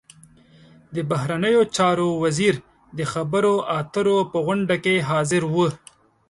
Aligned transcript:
د 0.95 0.97
بهرنیو 1.09 1.61
چارو 1.75 2.07
وزیر 2.23 2.55
د 2.97 2.99
خبرو 3.13 3.53
اترو 3.79 4.17
په 4.31 4.37
غونډه 4.45 4.75
کې 4.83 4.95
حاضر 5.09 5.41
و. 5.53 5.55